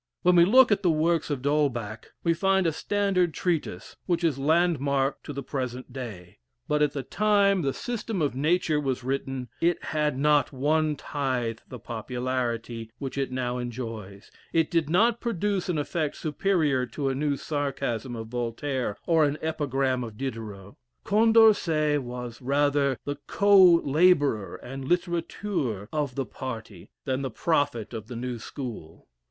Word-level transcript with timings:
When 0.23 0.35
we 0.35 0.45
look 0.45 0.71
at 0.71 0.81
the 0.81 0.89
works 0.89 1.29
of 1.29 1.43
D'Holbach, 1.43 2.11
we 2.23 2.33
find 2.33 2.65
a 2.65 2.71
standard 2.73 3.35
treatise, 3.35 3.97
which 4.07 4.23
is 4.23 4.39
a 4.39 4.41
land 4.41 4.79
mark 4.79 5.21
to 5.21 5.31
the 5.31 5.43
present 5.43 5.93
day; 5.93 6.39
but 6.67 6.81
at 6.81 6.93
the 6.93 7.03
time 7.03 7.61
the 7.61 7.71
"System 7.71 8.19
of 8.19 8.33
Nature" 8.33 8.79
was 8.79 9.03
written, 9.03 9.47
it 9.61 9.83
had 9.83 10.17
not 10.17 10.51
one 10.51 10.95
tithe 10.95 11.59
the 11.67 11.77
popularity 11.77 12.89
which 12.97 13.15
it 13.15 13.31
now 13.31 13.59
enjoys; 13.59 14.31
it 14.51 14.71
did 14.71 14.89
not 14.89 15.21
produce 15.21 15.69
an 15.69 15.77
effect 15.77 16.15
superior 16.17 16.87
to 16.87 17.09
a 17.09 17.13
new 17.13 17.37
sarcasm 17.37 18.15
of 18.15 18.29
Voltaire, 18.29 18.97
or 19.05 19.23
an 19.25 19.37
epigram 19.39 20.03
of 20.03 20.17
Diderot. 20.17 20.73
Condorcet 21.03 22.01
was 22.01 22.41
rather 22.41 22.97
the 23.05 23.17
co 23.27 23.55
laborer 23.83 24.55
and 24.63 24.85
literateur 24.89 25.87
of 25.93 26.15
the 26.15 26.25
party, 26.25 26.89
than 27.05 27.21
the 27.21 27.29
prophet 27.29 27.93
of 27.93 28.07
the 28.07 28.15
new 28.15 28.39
school. 28.39 29.07